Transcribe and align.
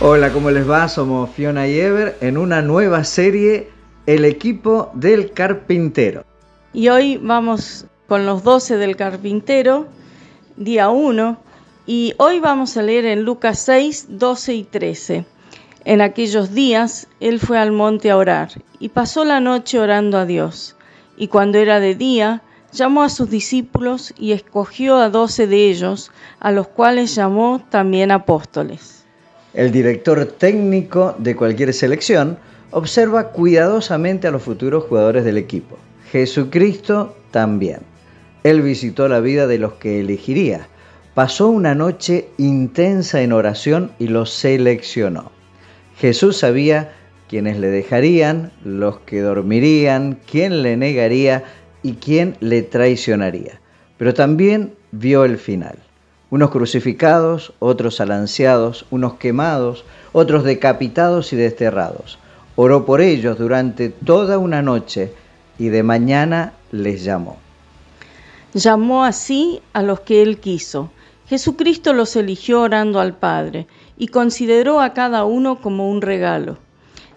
Hola, 0.00 0.30
¿cómo 0.34 0.50
les 0.50 0.68
va? 0.68 0.86
Somos 0.88 1.30
Fiona 1.30 1.66
y 1.66 1.80
Ever 1.80 2.18
en 2.20 2.36
una 2.36 2.60
nueva 2.60 3.04
serie, 3.04 3.70
El 4.04 4.26
equipo 4.26 4.90
del 4.92 5.32
carpintero. 5.32 6.24
Y 6.74 6.90
hoy 6.90 7.16
vamos 7.16 7.86
con 8.06 8.26
los 8.26 8.44
12 8.44 8.76
del 8.76 8.96
carpintero, 8.96 9.86
día 10.56 10.90
1, 10.90 11.38
y 11.86 12.12
hoy 12.18 12.38
vamos 12.38 12.76
a 12.76 12.82
leer 12.82 13.06
en 13.06 13.22
Lucas 13.22 13.60
6, 13.60 14.06
12 14.10 14.54
y 14.54 14.64
13. 14.64 15.24
En 15.84 16.00
aquellos 16.00 16.54
días 16.54 17.08
él 17.20 17.40
fue 17.40 17.58
al 17.58 17.70
monte 17.70 18.10
a 18.10 18.16
orar 18.16 18.48
y 18.78 18.88
pasó 18.88 19.24
la 19.24 19.40
noche 19.40 19.78
orando 19.78 20.16
a 20.16 20.24
Dios. 20.24 20.76
Y 21.16 21.28
cuando 21.28 21.58
era 21.58 21.78
de 21.78 21.94
día, 21.94 22.42
llamó 22.72 23.02
a 23.02 23.10
sus 23.10 23.28
discípulos 23.28 24.14
y 24.18 24.32
escogió 24.32 24.96
a 24.96 25.10
doce 25.10 25.46
de 25.46 25.68
ellos, 25.68 26.10
a 26.40 26.52
los 26.52 26.68
cuales 26.68 27.14
llamó 27.14 27.62
también 27.68 28.10
apóstoles. 28.10 29.04
El 29.52 29.72
director 29.72 30.24
técnico 30.24 31.14
de 31.18 31.36
cualquier 31.36 31.72
selección 31.74 32.38
observa 32.70 33.28
cuidadosamente 33.28 34.26
a 34.26 34.30
los 34.30 34.42
futuros 34.42 34.84
jugadores 34.84 35.24
del 35.24 35.36
equipo. 35.36 35.76
Jesucristo 36.10 37.14
también. 37.30 37.80
Él 38.42 38.62
visitó 38.62 39.06
la 39.06 39.20
vida 39.20 39.46
de 39.46 39.58
los 39.58 39.74
que 39.74 40.00
elegiría. 40.00 40.66
Pasó 41.14 41.48
una 41.48 41.74
noche 41.74 42.28
intensa 42.38 43.20
en 43.20 43.32
oración 43.32 43.92
y 43.98 44.08
los 44.08 44.30
seleccionó. 44.32 45.33
Jesús 45.98 46.38
sabía 46.38 46.92
quiénes 47.28 47.58
le 47.58 47.68
dejarían, 47.68 48.52
los 48.64 48.98
que 49.00 49.20
dormirían, 49.20 50.18
quién 50.30 50.62
le 50.62 50.76
negaría 50.76 51.44
y 51.82 51.94
quién 51.94 52.36
le 52.40 52.62
traicionaría. 52.62 53.60
Pero 53.98 54.14
también 54.14 54.74
vio 54.92 55.24
el 55.24 55.38
final. 55.38 55.78
Unos 56.30 56.50
crucificados, 56.50 57.52
otros 57.60 58.00
alanceados, 58.00 58.86
unos 58.90 59.14
quemados, 59.14 59.84
otros 60.12 60.44
decapitados 60.44 61.32
y 61.32 61.36
desterrados. 61.36 62.18
Oró 62.56 62.86
por 62.86 63.00
ellos 63.00 63.38
durante 63.38 63.88
toda 63.88 64.38
una 64.38 64.62
noche 64.62 65.12
y 65.58 65.68
de 65.68 65.82
mañana 65.82 66.52
les 66.72 67.04
llamó. 67.04 67.38
Llamó 68.52 69.04
así 69.04 69.60
a 69.72 69.82
los 69.82 70.00
que 70.00 70.22
él 70.22 70.38
quiso. 70.38 70.90
Jesucristo 71.26 71.94
los 71.94 72.16
eligió 72.16 72.60
orando 72.60 73.00
al 73.00 73.16
Padre 73.16 73.66
y 73.96 74.08
consideró 74.08 74.80
a 74.80 74.92
cada 74.92 75.24
uno 75.24 75.60
como 75.60 75.90
un 75.90 76.02
regalo. 76.02 76.58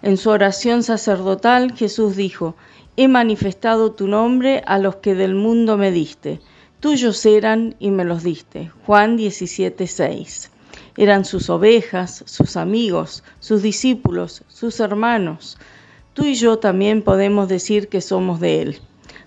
En 0.00 0.16
su 0.16 0.30
oración 0.30 0.82
sacerdotal 0.82 1.72
Jesús 1.76 2.16
dijo, 2.16 2.54
He 2.96 3.06
manifestado 3.06 3.92
tu 3.92 4.08
nombre 4.08 4.62
a 4.66 4.78
los 4.78 4.96
que 4.96 5.14
del 5.14 5.34
mundo 5.34 5.76
me 5.76 5.92
diste. 5.92 6.40
Tuyos 6.80 7.26
eran 7.26 7.74
y 7.78 7.90
me 7.90 8.04
los 8.04 8.22
diste. 8.22 8.70
Juan 8.86 9.18
17:6. 9.18 10.50
Eran 10.96 11.24
sus 11.24 11.50
ovejas, 11.50 12.24
sus 12.26 12.56
amigos, 12.56 13.22
sus 13.40 13.62
discípulos, 13.62 14.42
sus 14.48 14.80
hermanos. 14.80 15.58
Tú 16.14 16.24
y 16.24 16.34
yo 16.34 16.58
también 16.58 17.02
podemos 17.02 17.46
decir 17.48 17.88
que 17.88 18.00
somos 18.00 18.40
de 18.40 18.62
Él, 18.62 18.80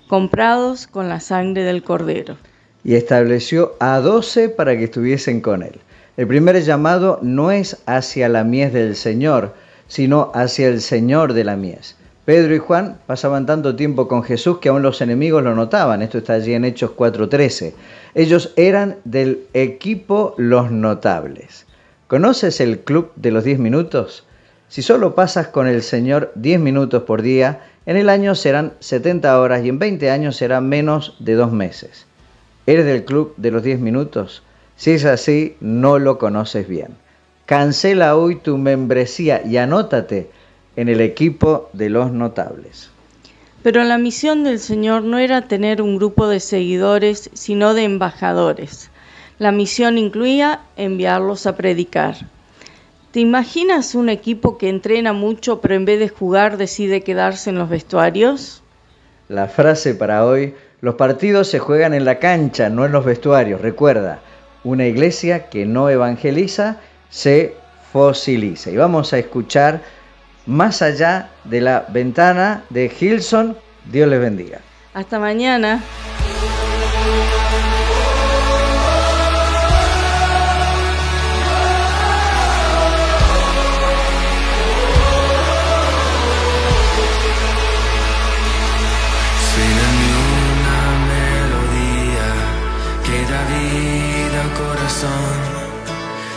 comprados 0.08 0.88
con 0.88 1.08
la 1.08 1.20
sangre 1.20 1.64
del 1.64 1.84
Cordero. 1.84 2.38
Y 2.84 2.96
estableció 2.96 3.76
a 3.80 4.00
doce 4.00 4.50
para 4.50 4.78
que 4.78 4.86
estuviesen 4.86 5.42
con 5.42 5.64
Él 5.64 5.80
el 6.18 6.28
primer 6.28 6.62
llamado 6.62 7.20
no 7.22 7.52
es 7.52 7.78
hacia 7.86 8.28
la 8.28 8.44
mies 8.44 8.74
del 8.74 8.96
Señor, 8.96 9.54
sino 9.88 10.30
hacia 10.34 10.68
el 10.68 10.82
Señor 10.82 11.34
de 11.34 11.46
la 11.46 11.56
mies. 11.56 11.96
Pedro 12.26 12.54
y 12.54 12.60
Juan 12.60 13.00
pasaban 13.08 13.46
tanto 13.46 13.76
tiempo 13.76 14.08
con 14.08 14.22
Jesús 14.22 14.60
que 14.60 14.70
aún 14.70 14.82
los 14.82 15.02
enemigos 15.02 15.42
lo 15.42 15.56
notaban. 15.56 16.02
Esto 16.02 16.18
está 16.18 16.34
allí 16.34 16.54
en 16.54 16.66
Hechos 16.66 16.92
4:13. 16.92 17.74
Ellos 18.14 18.54
eran 18.58 18.98
del 19.06 19.48
equipo 19.54 20.36
los 20.38 20.70
notables. 20.70 21.66
¿Conoces 22.08 22.60
el 22.60 22.82
club 22.82 23.12
de 23.16 23.32
los 23.32 23.46
10 23.46 23.60
minutos? 23.60 24.26
Si 24.68 24.82
solo 24.82 25.16
pasas 25.16 25.48
con 25.48 25.66
el 25.66 25.82
Señor 25.82 26.34
10 26.36 26.60
minutos 26.60 27.04
por 27.04 27.22
día, 27.22 27.62
en 27.86 27.96
el 27.96 28.10
año 28.10 28.36
serán 28.36 28.74
70 28.80 29.40
horas 29.40 29.64
y 29.64 29.70
en 29.70 29.80
20 29.80 30.12
años 30.12 30.36
serán 30.36 30.68
menos 30.68 31.16
de 31.20 31.34
dos 31.36 31.52
meses. 31.52 32.06
¿Eres 32.66 32.86
del 32.86 33.06
club 33.06 33.34
de 33.38 33.52
los 33.52 33.64
10 33.64 33.80
minutos? 33.80 34.44
Si 34.76 34.92
es 34.92 35.06
así, 35.06 35.56
no 35.60 36.00
lo 36.00 36.18
conoces 36.18 36.68
bien. 36.68 36.96
Cancela 37.46 38.16
hoy 38.16 38.36
tu 38.36 38.58
membresía 38.58 39.42
y 39.46 39.58
anótate 39.58 40.30
en 40.76 40.90
el 40.90 41.02
equipo 41.02 41.70
de 41.74 41.90
los 41.90 42.12
notables. 42.12 42.90
Pero 43.64 43.84
la 43.84 43.98
misión 43.98 44.44
del 44.44 44.60
Señor 44.60 45.04
no 45.04 45.20
era 45.20 45.48
tener 45.48 45.82
un 45.82 45.98
grupo 45.98 46.28
de 46.28 46.40
seguidores, 46.40 47.30
sino 47.34 47.74
de 47.74 47.84
embajadores. 47.84 48.90
La 49.38 49.52
misión 49.52 49.98
incluía 49.98 50.62
enviarlos 50.78 51.46
a 51.46 51.56
predicar. 51.56 52.16
¿Te 53.12 53.20
imaginas 53.20 53.94
un 53.94 54.10
equipo 54.10 54.58
que 54.58 54.70
entrena 54.70 55.14
mucho 55.14 55.62
pero 55.62 55.76
en 55.76 55.86
vez 55.86 56.00
de 56.00 56.10
jugar 56.10 56.58
decide 56.58 57.04
quedarse 57.04 57.50
en 57.50 57.58
los 57.58 57.70
vestuarios? 57.70 58.64
La 59.28 59.48
frase 59.48 59.96
para 59.96 60.26
hoy, 60.26 60.54
los 60.82 60.96
partidos 60.96 61.48
se 61.48 61.60
juegan 61.60 61.94
en 61.94 62.06
la 62.06 62.20
cancha, 62.20 62.70
no 62.70 62.86
en 62.86 62.92
los 62.92 63.06
vestuarios. 63.06 63.62
Recuerda, 63.62 64.20
una 64.64 64.86
iglesia 64.86 65.50
que 65.50 65.66
no 65.66 65.90
evangeliza 65.90 66.78
se 67.10 67.56
fosiliza. 67.94 68.72
Y 68.72 68.78
vamos 68.78 69.14
a 69.14 69.20
escuchar 69.20 69.82
más 70.46 70.82
allá 70.82 71.30
de 71.44 71.62
la 71.62 71.86
ventana 71.90 72.64
de 72.70 72.92
Hilson. 73.00 73.56
Dios 73.92 74.10
les 74.10 74.20
bendiga. 74.20 74.60
Hasta 74.94 75.20
mañana. 75.20 75.82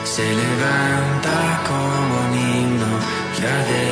Se 0.04 0.22
levanta 0.22 1.36
como 1.68 2.12
un 2.26 2.32
himno 2.34 2.92
que 3.34 3.42
arde 3.46 3.86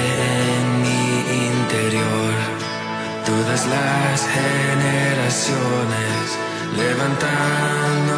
mi 0.83 1.05
interior. 1.51 2.35
Todas 3.27 3.63
las 3.67 4.17
generaciones 4.39 6.25
levantando 6.77 8.17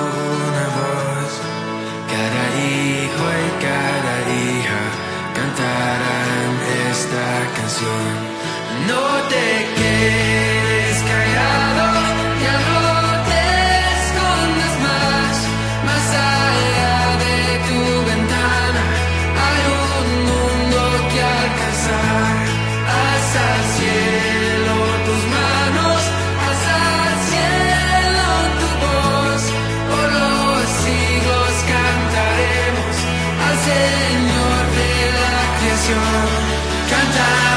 time. 37.15 37.54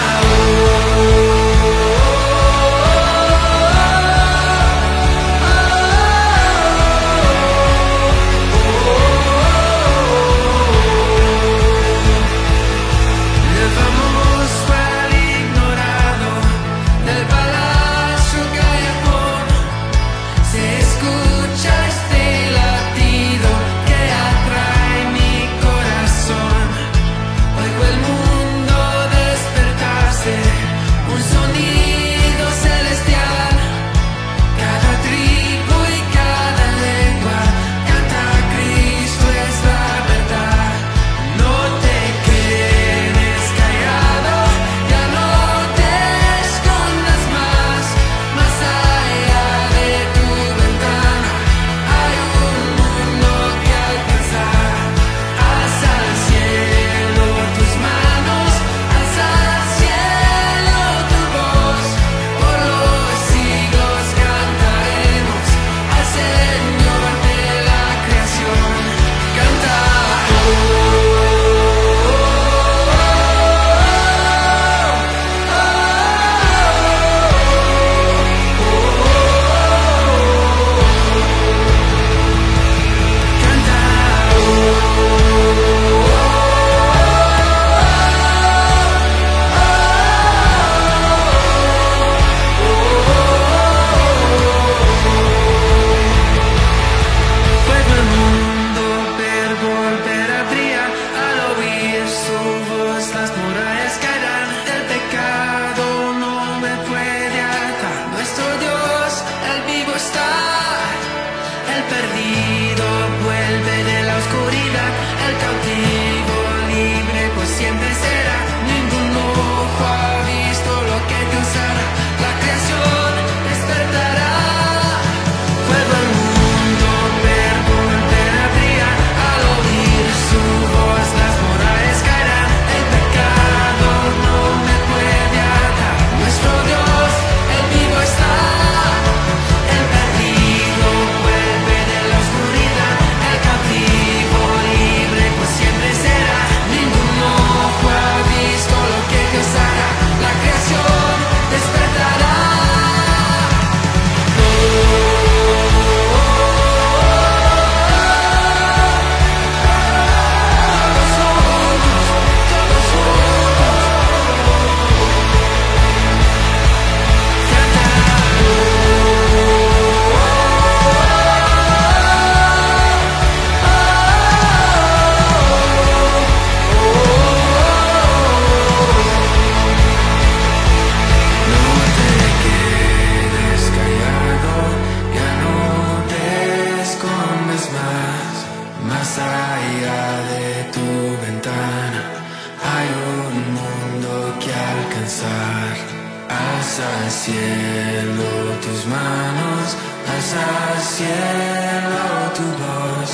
Cielo 197.28 198.32
tus 198.62 198.86
manos, 198.86 199.66
alza 200.14 200.44
al 200.72 200.82
cielo 200.96 202.04
tu 202.38 202.48
voz. 202.64 203.12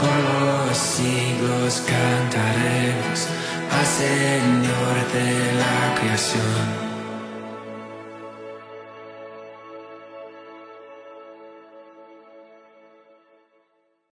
Por 0.00 0.18
los 0.68 0.76
siglos 0.78 1.82
cantaremos 1.92 3.18
al 3.76 3.86
Señor 4.00 4.94
de 5.14 5.28
la 5.62 6.00
creación. 6.00 6.89